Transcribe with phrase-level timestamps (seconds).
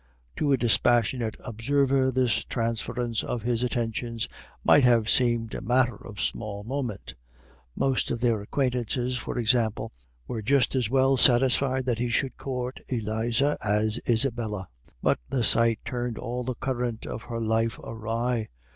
[0.37, 4.27] To a dispassionate observer this transference of his attentions
[4.63, 7.13] might have seemed a matter of small moment.
[7.75, 9.93] Most of their acquaintances, for example,
[10.27, 14.69] were just as well satisfied that he should court Eliza as Isabella.
[15.03, 18.47] But the sight turned all the current of her life awry.